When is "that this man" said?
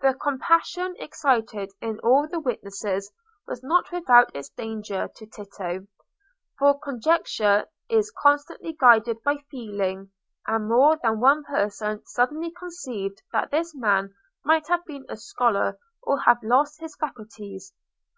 13.32-14.14